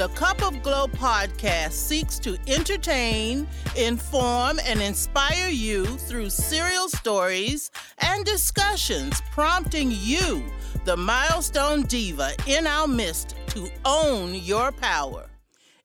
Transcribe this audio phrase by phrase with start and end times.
[0.00, 3.46] The Cup of Glo podcast seeks to entertain,
[3.76, 10.42] inform, and inspire you through serial stories and discussions, prompting you,
[10.86, 15.28] the milestone diva in our midst, to own your power.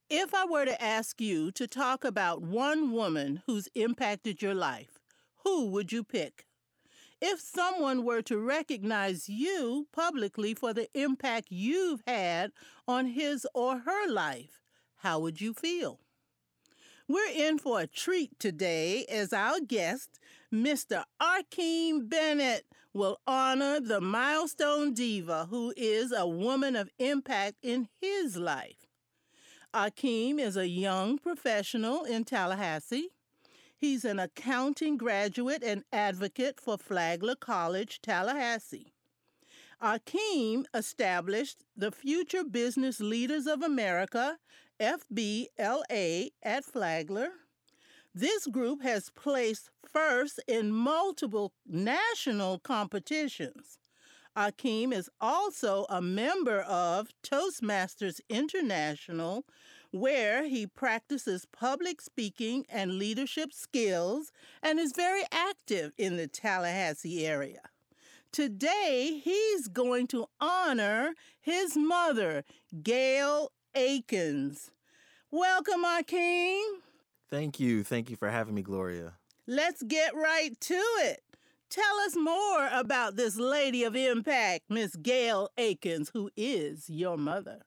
[0.10, 4.98] If I were to ask you to talk about one woman who's impacted your life,
[5.44, 6.46] who would you pick?
[7.22, 12.52] If someone were to recognize you publicly for the impact you've had
[12.88, 14.62] on his or her life,
[14.98, 16.00] how would you feel?
[17.08, 20.20] We're in for a treat today as our guest,
[20.54, 21.04] Mr.
[21.22, 28.36] Aakeem Bennett, will honor the milestone diva who is a woman of impact in his
[28.38, 28.88] life.
[29.74, 33.10] Aakeem is a young professional in Tallahassee.
[33.78, 38.94] He's an accounting graduate and advocate for Flagler College, Tallahassee.
[39.82, 44.40] Aakeem established the Future Business Leaders of America,
[44.80, 47.30] FBLA, at Flagler.
[48.14, 53.78] This group has placed first in multiple national competitions.
[54.36, 59.46] Aakeem is also a member of Toastmasters International,
[59.92, 67.26] where he practices public speaking and leadership skills and is very active in the Tallahassee
[67.26, 67.62] area.
[68.34, 72.44] Today, he's going to honor his mother,
[72.84, 74.72] Gail Akins.
[75.32, 76.62] Welcome, Aakeem.
[77.30, 77.86] Thank you.
[77.86, 79.14] Thank you for having me, Gloria.
[79.48, 81.22] Let's get right to it.
[81.70, 87.64] Tell us more about this lady of impact, Miss Gail Akins, who is your mother.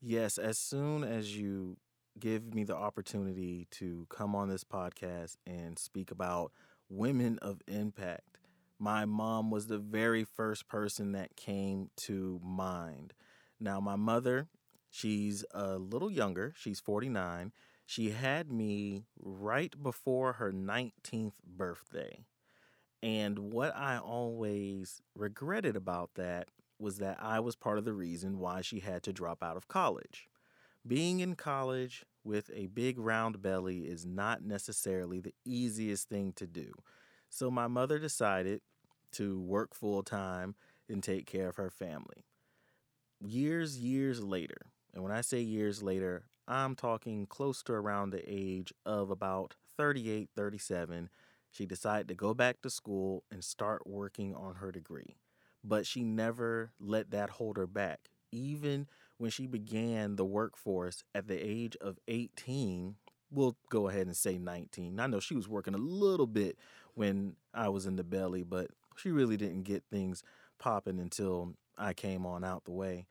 [0.00, 1.76] Yes, as soon as you
[2.18, 6.52] give me the opportunity to come on this podcast and speak about
[6.88, 8.38] women of impact,
[8.78, 13.14] my mom was the very first person that came to mind.
[13.60, 14.48] Now, my mother,
[14.90, 17.52] she's a little younger, she's 49.
[17.86, 22.24] She had me right before her 19th birthday.
[23.02, 26.48] And what I always regretted about that
[26.78, 29.68] was that I was part of the reason why she had to drop out of
[29.68, 30.28] college.
[30.86, 36.46] Being in college with a big round belly is not necessarily the easiest thing to
[36.46, 36.72] do.
[37.28, 38.62] So my mother decided
[39.12, 40.54] to work full time
[40.88, 42.24] and take care of her family.
[43.20, 48.22] Years, years later, and when I say years later, I'm talking close to around the
[48.26, 51.10] age of about 38, 37
[51.58, 55.16] she decided to go back to school and start working on her degree.
[55.64, 58.10] But she never let that hold her back.
[58.30, 58.86] Even
[59.16, 62.94] when she began the workforce at the age of 18,
[63.32, 65.00] we'll go ahead and say 19.
[65.00, 66.56] I know she was working a little bit
[66.94, 70.22] when I was in the belly, but she really didn't get things
[70.60, 73.08] popping until I came on out the way.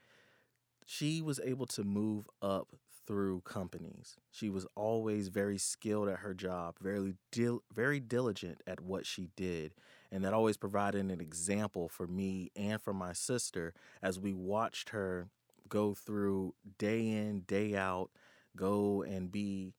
[0.86, 2.69] She was able to move up
[3.07, 4.18] through companies.
[4.31, 9.29] She was always very skilled at her job, very dil- very diligent at what she
[9.35, 9.73] did,
[10.12, 14.90] and that always provided an example for me and for my sister as we watched
[14.90, 15.29] her
[15.69, 18.12] go through day in, day out,
[18.56, 19.74] go and be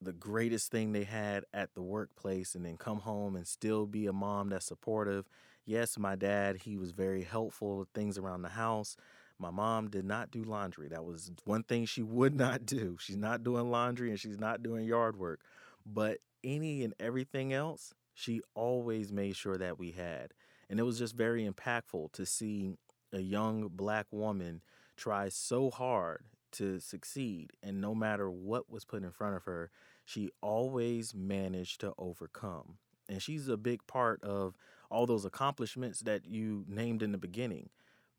[0.00, 4.06] the greatest thing they had at the workplace and then come home and still be
[4.06, 5.28] a mom that's supportive.
[5.64, 8.96] Yes, my dad, he was very helpful with things around the house,
[9.38, 10.88] my mom did not do laundry.
[10.88, 12.96] That was one thing she would not do.
[13.00, 15.40] She's not doing laundry and she's not doing yard work.
[15.84, 20.32] But any and everything else, she always made sure that we had.
[20.70, 22.76] And it was just very impactful to see
[23.12, 24.62] a young black woman
[24.96, 27.50] try so hard to succeed.
[27.62, 29.70] And no matter what was put in front of her,
[30.04, 32.78] she always managed to overcome.
[33.08, 34.56] And she's a big part of
[34.90, 37.70] all those accomplishments that you named in the beginning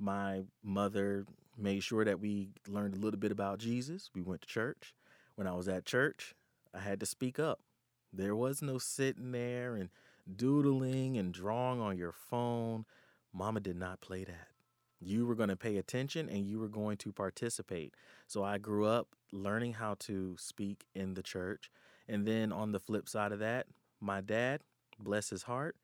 [0.04, 1.26] my mother
[1.58, 4.10] made sure that we learned a little bit about Jesus.
[4.14, 4.94] We went to church.
[5.36, 6.36] When I was at church,
[6.74, 7.62] I had to speak up.
[8.12, 9.90] There was no sitting there and
[10.36, 12.86] doodling and drawing on your phone.
[13.34, 14.50] Mama did not play that.
[15.00, 17.94] You were going to pay attention and you were going to participate.
[18.28, 21.72] So I grew up learning how to speak in the church.
[22.08, 23.68] And then on the flip side of that,
[24.02, 24.62] my dad,
[25.00, 25.76] bless his heart,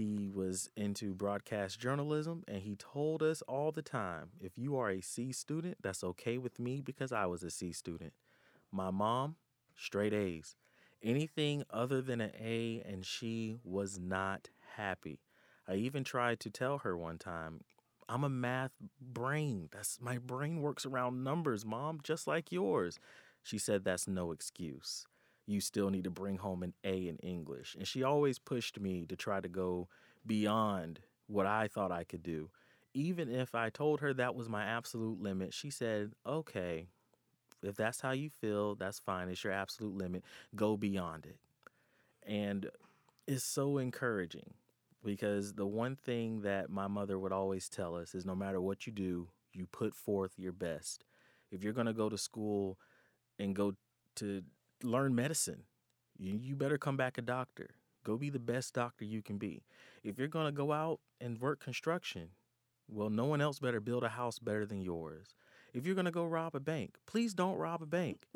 [0.00, 4.88] he was into broadcast journalism and he told us all the time if you are
[4.88, 8.14] a C student, that's okay with me because I was a C student.
[8.72, 9.36] My mom,
[9.76, 10.56] straight A's.
[11.02, 15.20] Anything other than an A, and she was not happy.
[15.68, 17.60] I even tried to tell her one time,
[18.08, 19.68] I'm a math brain.
[19.70, 22.98] That's my brain works around numbers, mom, just like yours.
[23.42, 25.04] She said that's no excuse.
[25.50, 27.74] You still need to bring home an A in English.
[27.76, 29.88] And she always pushed me to try to go
[30.24, 32.50] beyond what I thought I could do.
[32.94, 36.86] Even if I told her that was my absolute limit, she said, okay,
[37.64, 39.28] if that's how you feel, that's fine.
[39.28, 40.22] It's your absolute limit.
[40.54, 41.38] Go beyond it.
[42.24, 42.70] And
[43.26, 44.54] it's so encouraging
[45.04, 48.86] because the one thing that my mother would always tell us is no matter what
[48.86, 51.04] you do, you put forth your best.
[51.50, 52.78] If you're going to go to school
[53.38, 53.74] and go
[54.16, 54.42] to
[54.82, 55.64] learn medicine,
[56.18, 57.70] you, you better come back a doctor.
[58.04, 59.62] Go be the best doctor you can be.
[60.02, 62.30] If you're going to go out and work construction,
[62.88, 65.34] well, no one else better build a house better than yours.
[65.72, 68.26] If you're going to go rob a bank, please don't rob a bank.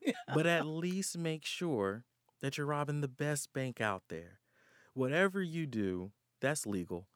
[0.00, 0.12] yeah.
[0.34, 2.04] But at least make sure
[2.40, 4.38] that you're robbing the best bank out there.
[4.94, 7.08] Whatever you do, that's legal.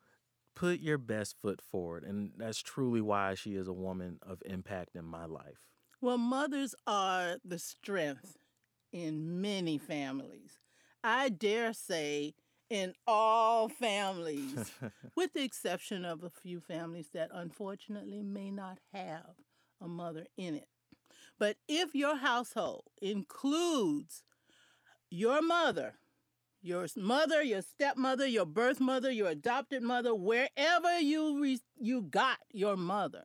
[0.55, 2.05] Put your best foot forward.
[2.05, 5.63] And that's truly why she is a woman of impact in my life.
[6.01, 8.37] Well, mothers are the strength
[8.93, 10.61] in many families.
[11.03, 12.35] I dare say
[12.71, 14.73] in all families,
[15.17, 19.35] with the exception of a few families that unfortunately may not have
[19.81, 20.69] a mother in it.
[21.39, 24.23] But if your household includes
[25.11, 25.95] your mother,
[26.63, 32.39] your mother, your stepmother, your birth mother, your adopted mother, wherever you re- you got
[32.53, 33.25] your mother,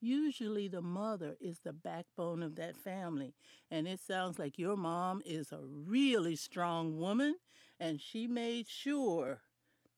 [0.00, 3.34] usually the mother is the backbone of that family.
[3.70, 7.36] And it sounds like your mom is a really strong woman
[7.80, 9.40] and she made sure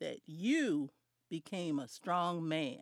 [0.01, 0.91] that you
[1.31, 2.81] became a strong man.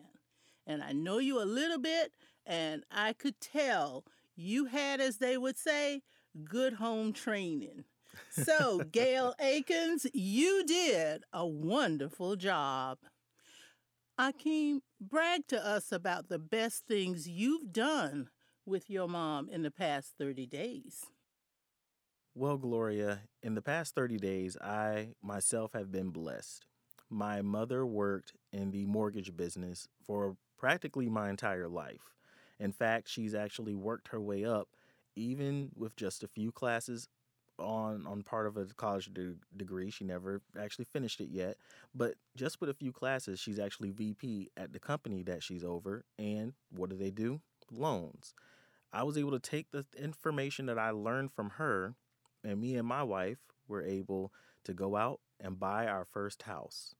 [0.67, 2.13] And I know you a little bit,
[2.47, 4.05] and I could tell
[4.37, 6.03] you had, as they would say,
[6.45, 7.85] good home training.
[8.31, 12.99] So, Gail Akins, you did a wonderful job.
[14.19, 18.31] Aakeem, brag to us about the best things you've done
[18.67, 21.07] with your mom in the past 30 days.
[22.35, 26.67] Well, Gloria, in the past 30 days, I myself have been blessed.
[27.09, 32.13] My mother worked in the mortgage business for practically my entire life.
[32.59, 34.69] In fact, she's actually worked her way up,
[35.15, 37.09] even with just a few classes
[37.59, 39.91] on on part of a college de- degree.
[39.91, 41.57] She never actually finished it yet,
[41.95, 46.05] but just with a few classes, she's actually VP at the company that she's over.
[46.19, 47.41] And what do they do?
[47.71, 48.35] Loans.
[48.93, 51.95] I was able to take the information that I learned from her
[52.45, 54.33] and me and my wife were able
[54.65, 56.95] to go out and buy our first house.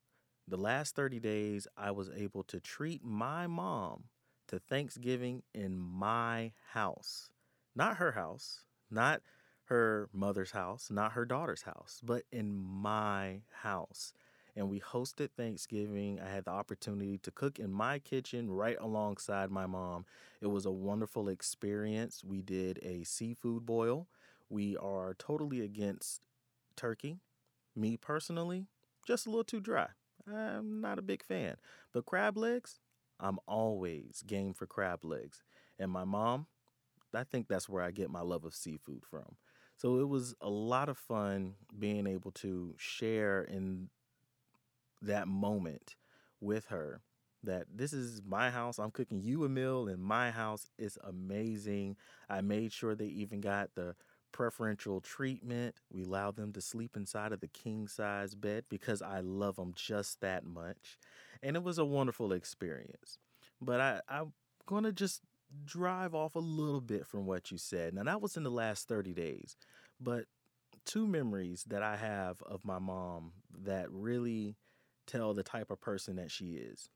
[0.47, 4.05] The last 30 days, I was able to treat my mom
[4.47, 7.29] to Thanksgiving in my house.
[7.75, 9.21] Not her house, not
[9.69, 14.13] her mother's house, not her daughter's house, but in my house.
[14.55, 16.19] And we hosted Thanksgiving.
[16.19, 20.05] I had the opportunity to cook in my kitchen right alongside my mom.
[20.41, 22.23] It was a wonderful experience.
[22.23, 24.07] We did a seafood boil
[24.49, 26.21] we are totally against
[26.75, 27.19] turkey.
[27.75, 28.65] Me personally,
[29.05, 29.87] just a little too dry.
[30.27, 31.55] I'm not a big fan.
[31.93, 32.79] But crab legs,
[33.19, 35.43] I'm always game for crab legs.
[35.77, 36.47] And my mom,
[37.13, 39.35] I think that's where I get my love of seafood from.
[39.79, 43.87] So it was a lot of fun being able to share in
[45.01, 45.95] that moment
[46.41, 46.99] with her
[47.43, 48.77] that this is my house.
[48.77, 50.69] I'm cooking you a meal in my house.
[50.77, 51.95] It's amazing.
[52.29, 53.95] I made sure they even got the
[54.33, 55.75] preferential treatment.
[55.89, 59.71] We allow them to sleep inside of the king size bed because I love them
[59.73, 60.99] just that much.
[61.41, 63.17] And it was a wonderful experience.
[63.61, 64.33] But I, I'm
[64.65, 65.21] going to just
[65.65, 67.93] drive off a little bit from what you said.
[67.93, 69.55] Now, that was in the last 30 days.
[69.99, 70.25] But
[70.85, 74.55] two memories that I have of my mom that really
[75.07, 76.89] tell the type of person that she is.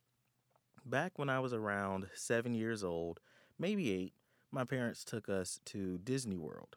[0.86, 3.20] Back when I was around seven years old,
[3.58, 4.14] maybe eight,
[4.52, 6.76] my parents took us to Disney World.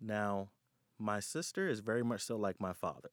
[0.00, 0.50] Now,
[0.98, 3.10] my sister is very much so like my father.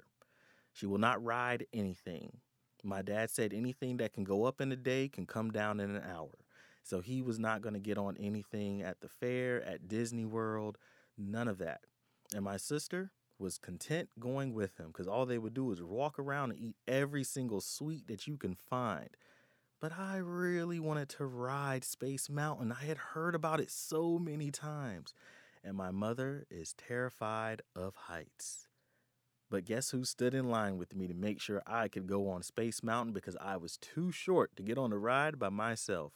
[0.74, 2.38] She will not ride anything.
[2.84, 5.96] My dad said anything that can go up in a day can come down in
[5.96, 6.30] an hour.
[6.88, 10.78] So he was not going to get on anything at the fair, at Disney World,
[11.18, 11.82] none of that.
[12.34, 16.18] And my sister was content going with him because all they would do was walk
[16.18, 19.10] around and eat every single sweet that you can find.
[19.82, 22.72] But I really wanted to ride Space Mountain.
[22.72, 25.14] I had heard about it so many times
[25.66, 28.70] and my mother is terrified of heights.
[29.50, 32.44] But guess who stood in line with me to make sure I could go on
[32.44, 36.14] Space Mountain because I was too short to get on the ride by myself?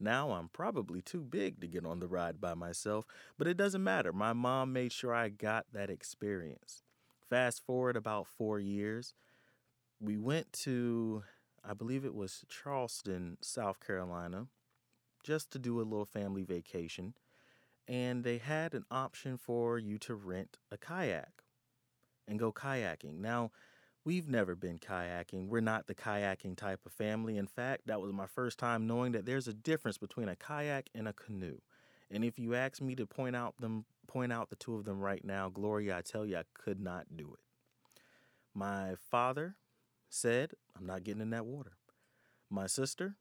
[0.00, 3.04] Now I'm probably too big to get on the ride by myself,
[3.36, 4.12] but it doesn't matter.
[4.12, 6.82] My mom made sure I got that experience.
[7.28, 9.14] Fast forward about four years,
[10.00, 11.24] we went to,
[11.64, 14.46] I believe it was Charleston, South Carolina,
[15.24, 17.14] just to do a little family vacation.
[17.88, 21.42] And they had an option for you to rent a kayak
[22.28, 23.18] and go kayaking.
[23.18, 23.50] Now,
[24.08, 25.48] we've never been kayaking.
[25.48, 27.36] We're not the kayaking type of family.
[27.36, 30.88] In fact, that was my first time knowing that there's a difference between a kayak
[30.94, 31.58] and a canoe.
[32.10, 34.98] And if you ask me to point out them point out the two of them
[34.98, 37.40] right now, Gloria, I tell you I could not do it.
[38.54, 39.56] My father
[40.08, 41.72] said, I'm not getting in that water.
[42.48, 43.16] My sister,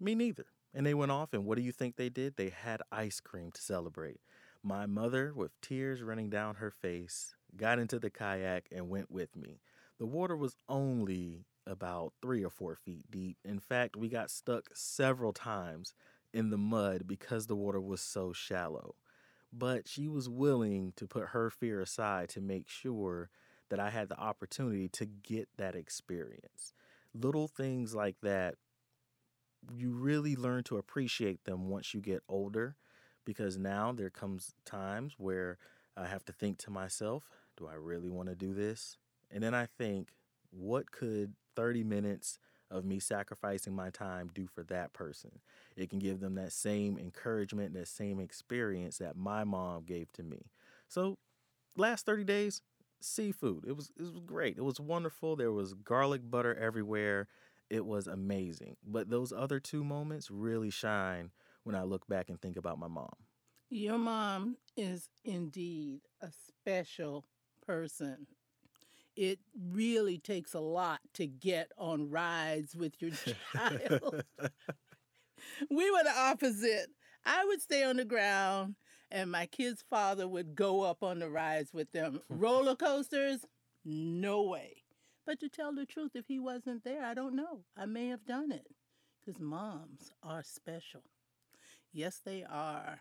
[0.00, 0.46] me neither.
[0.72, 2.36] And they went off, and what do you think they did?
[2.38, 4.20] They had ice cream to celebrate.
[4.62, 9.36] My mother, with tears running down her face, got into the kayak and went with
[9.36, 9.60] me.
[9.98, 13.38] The water was only about three or four feet deep.
[13.44, 15.94] In fact, we got stuck several times
[16.32, 18.96] in the mud because the water was so shallow.
[19.52, 23.30] But she was willing to put her fear aside to make sure
[23.70, 26.72] that I had the opportunity to get that experience.
[27.14, 28.56] Little things like that,
[29.74, 32.76] you really learn to appreciate them once you get older
[33.24, 35.58] because now there comes times where
[35.96, 38.96] I have to think to myself, do I really want to do this?
[39.32, 40.10] And then I think,
[40.50, 42.38] what could 30 minutes
[42.70, 45.40] of me sacrificing my time do for that person?
[45.76, 50.22] It can give them that same encouragement, that same experience that my mom gave to
[50.22, 50.50] me.
[50.88, 51.18] So,
[51.76, 52.60] last 30 days,
[53.00, 53.64] seafood.
[53.66, 54.56] It was it was great.
[54.56, 55.36] It was wonderful.
[55.36, 57.28] There was garlic butter everywhere.
[57.70, 58.76] It was amazing.
[58.86, 61.30] But those other two moments really shine
[61.64, 63.12] when I look back and think about my mom.
[63.70, 67.24] Your mom is indeed a special
[67.66, 68.26] person.
[69.16, 69.40] It
[69.70, 73.10] really takes a lot to get on rides with your
[73.52, 74.24] child.
[75.70, 76.88] we were the opposite.
[77.24, 78.76] I would stay on the ground,
[79.10, 82.20] and my kid's father would go up on the rides with them.
[82.28, 83.44] Roller coasters,
[83.84, 84.76] no way.
[85.26, 87.64] But to tell the truth, if he wasn't there, I don't know.
[87.76, 88.66] I may have done it.
[89.24, 91.02] Because moms are special.
[91.92, 92.98] Yes, they are.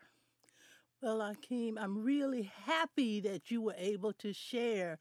[1.02, 5.00] Well, Aakeem, I'm really happy that you were able to share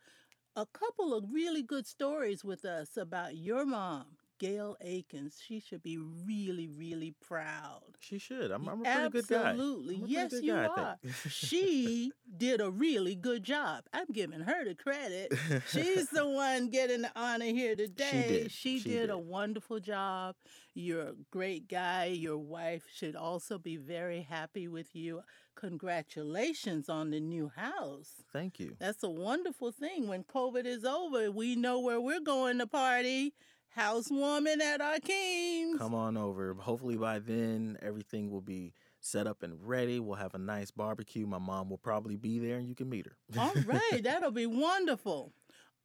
[0.60, 4.04] a couple of really good stories with us about your mom,
[4.38, 5.38] Gail Akins.
[5.46, 7.80] She should be really, really proud.
[7.98, 8.50] She should.
[8.50, 9.50] I'm, I'm a pretty good guy.
[9.50, 10.02] Absolutely.
[10.06, 10.96] Yes, you guy, are.
[11.28, 13.84] she did a really good job.
[13.94, 15.32] I'm giving her the credit.
[15.70, 18.10] She's the one getting the honor here today.
[18.10, 18.52] She did.
[18.52, 19.10] She, She did, did.
[19.10, 20.36] a wonderful job.
[20.74, 22.06] You're a great guy.
[22.06, 25.22] Your wife should also be very happy with you.
[25.54, 28.22] Congratulations on the new house.
[28.32, 28.76] Thank you.
[28.78, 30.08] That's a wonderful thing.
[30.08, 33.34] When COVID is over, we know where we're going to party.
[33.70, 35.78] Housewarming at Aakeem's.
[35.78, 36.54] Come on over.
[36.54, 40.00] Hopefully by then everything will be set up and ready.
[40.00, 41.26] We'll have a nice barbecue.
[41.26, 43.16] My mom will probably be there and you can meet her.
[43.38, 45.32] All right, that'll be wonderful.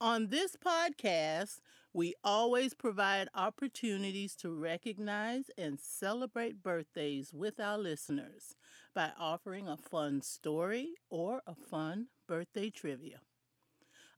[0.02, 1.62] On this podcast,
[1.94, 8.56] we always provide opportunities to recognize and celebrate birthdays with our listeners
[8.96, 13.20] by offering a fun story or a fun birthday trivia.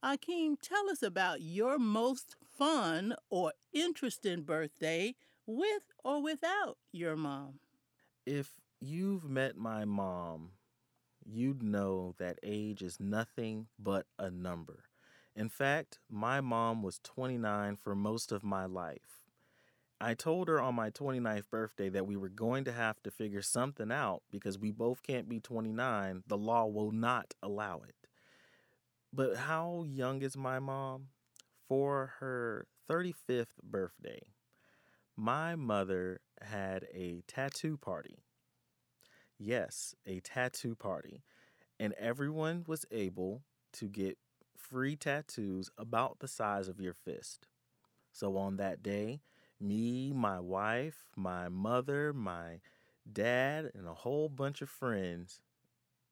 [0.03, 5.15] Aakeem, tell us about your most fun or interesting birthday
[5.47, 7.59] with or without your mom.
[8.25, 10.51] If you've met my mom,
[11.25, 14.83] you'd know that age is nothing but a number.
[15.35, 19.16] In fact, my mom was 29 for most of my life.
[19.99, 23.41] I told her on my 29th birthday that we were going to have to figure
[23.41, 26.23] something out because we both can't be 29.
[26.27, 27.95] The law will not allow it.
[29.11, 31.07] But how young is my mom?
[31.67, 34.21] For her 35th birthday,
[35.17, 38.19] my mother had a tattoo party.
[39.39, 41.23] Yes, a tattoo party.
[41.79, 43.41] And everyone was able
[43.73, 44.17] to get
[44.55, 47.47] free tattoos about the size of your fist.
[48.13, 49.21] So on that day,
[49.59, 52.59] me, my wife, my mother, my
[53.11, 55.41] dad, and a whole bunch of friends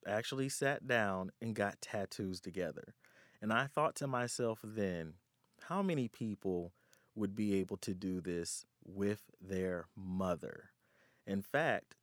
[0.08, 2.96] actually sat down and got tattoos together.
[3.42, 5.14] And I thought to myself then,
[5.64, 6.74] how many people
[7.16, 10.72] would be able to do this with their mother?
[11.26, 11.96] In fact,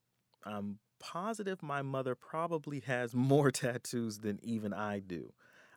[0.44, 5.32] I'm positive my mother probably has more tattoos than even I do.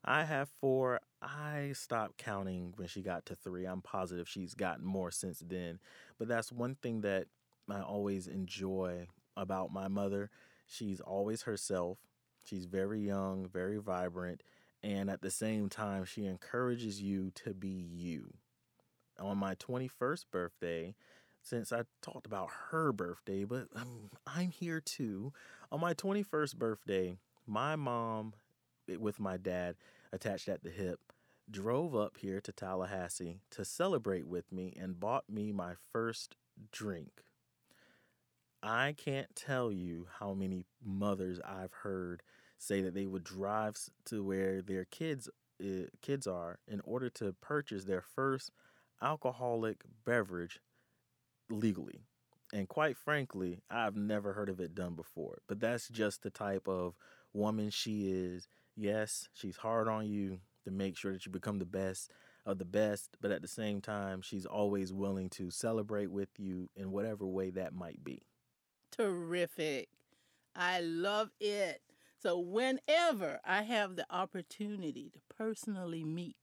[0.05, 1.01] I have four.
[1.21, 3.65] I stopped counting when she got to three.
[3.65, 5.79] I'm positive she's gotten more since then.
[6.19, 7.25] But that's one thing that
[7.69, 10.29] I always enjoy about my mother.
[10.67, 11.97] She's always herself.
[12.43, 14.43] She's very young, very vibrant,
[14.83, 18.35] and at the same time, she encourages you to be you.
[19.19, 20.93] On my 21st birthday,
[21.41, 25.33] since I talked about her birthday, but um, I'm here too.
[25.71, 28.33] On my 21st birthday, my mom,
[28.89, 29.75] eh, with my dad
[30.11, 30.99] attached at the hip,
[31.49, 36.35] drove up here to Tallahassee to celebrate with me and bought me my first
[36.71, 37.23] drink.
[38.63, 42.23] I can't tell you how many mothers I've heard
[42.57, 45.29] say that they would drive to where their kids
[45.63, 48.51] uh, kids are in order to purchase their first
[49.01, 50.59] alcoholic beverage
[51.49, 52.01] legally.
[52.53, 55.39] And quite frankly, I've never heard of it done before.
[55.47, 56.95] But that's just the type of
[57.33, 58.47] woman she is.
[58.75, 62.11] Yes, she's hard on you to make sure that you become the best
[62.45, 66.69] of the best, but at the same time, she's always willing to celebrate with you
[66.75, 68.21] in whatever way that might be.
[68.91, 69.89] Terrific.
[70.55, 71.81] I love it.
[72.21, 76.35] So, whenever I have the opportunity to personally meet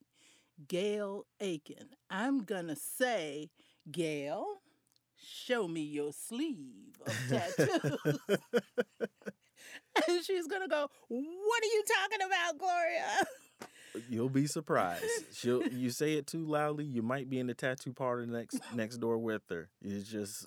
[0.68, 3.50] Gail Akins, I'm going to say,
[3.90, 4.44] Gail,
[5.16, 8.18] show me your sleeve of tattoos.
[10.08, 13.26] and she's to go, What are you talking about, Gloria?
[14.08, 15.04] You'll be surprised.
[15.34, 18.98] She'll you say it too loudly, you might be in the tattoo parlor next next
[18.98, 19.68] door with her.
[19.80, 20.46] You just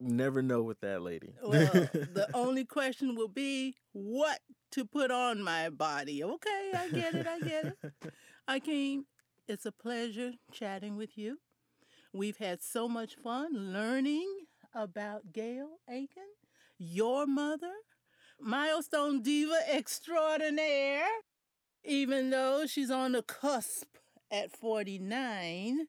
[0.00, 1.34] never know with that lady.
[1.42, 4.40] well, the only question will be what
[4.72, 6.24] to put on my body.
[6.24, 7.26] Okay, I get it.
[7.26, 8.12] I get it.
[8.48, 9.04] Aakeem.
[9.46, 11.38] it's a pleasure chatting with you.
[12.12, 16.46] We've had so much fun learning about Gail Akins,
[16.78, 17.72] your mother,
[18.42, 21.06] milestone diva extraordinaire.
[21.84, 23.96] Even though she's on the cusp
[24.30, 25.86] at 49,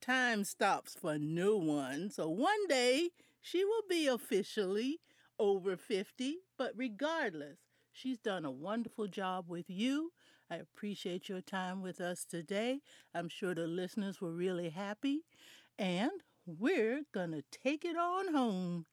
[0.00, 2.10] time stops for no one.
[2.10, 5.00] So one day she will be officially
[5.38, 7.58] over 50, but regardless,
[7.92, 10.12] she's done a wonderful job with you.
[10.50, 12.80] I appreciate your time with us today.
[13.14, 15.22] I'm sure the listeners were really happy,
[15.78, 16.10] and
[16.46, 18.86] we're going to take it on home.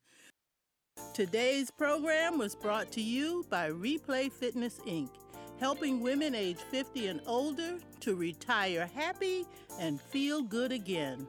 [1.14, 5.10] Today's program was brought to you by Replay Fitness Inc.,
[5.60, 9.46] helping women age 50 and older to retire happy
[9.80, 11.28] and feel good again.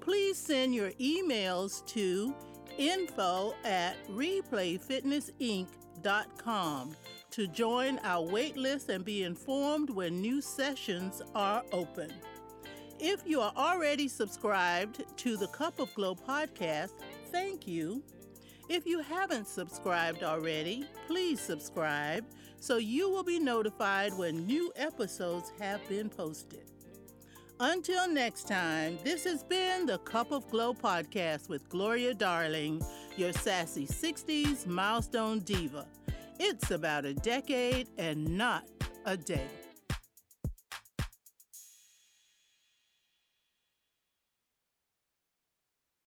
[0.00, 2.34] Please send your emails to
[2.78, 6.96] info at replayfitnessinc.com
[7.30, 12.10] to join our waitlist and be informed when new sessions are open.
[12.98, 16.92] If you are already subscribed to the Cup of Glo podcast,
[17.30, 18.02] thank you.
[18.68, 22.24] If you haven't subscribed already, please subscribe
[22.60, 26.64] so you will be notified when new episodes have been posted.
[27.60, 32.84] Until next time, this has been the Cup of Glo podcast with Gloria Darling,
[33.16, 35.86] your sassy 60s milestone diva.
[36.38, 38.64] It's about a decade and not
[39.06, 39.48] a day.